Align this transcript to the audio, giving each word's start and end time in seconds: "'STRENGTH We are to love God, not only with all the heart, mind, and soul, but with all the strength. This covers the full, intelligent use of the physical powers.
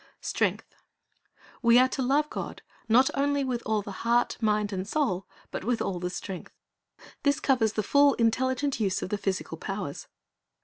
"'STRENGTH 0.33 0.73
We 1.61 1.77
are 1.77 1.87
to 1.89 2.01
love 2.01 2.27
God, 2.31 2.63
not 2.89 3.11
only 3.13 3.43
with 3.43 3.61
all 3.67 3.83
the 3.83 3.91
heart, 4.01 4.35
mind, 4.41 4.73
and 4.73 4.87
soul, 4.87 5.27
but 5.51 5.63
with 5.63 5.79
all 5.79 5.99
the 5.99 6.09
strength. 6.09 6.57
This 7.21 7.39
covers 7.39 7.73
the 7.73 7.83
full, 7.83 8.15
intelligent 8.15 8.79
use 8.79 9.03
of 9.03 9.09
the 9.09 9.19
physical 9.19 9.57
powers. 9.59 10.07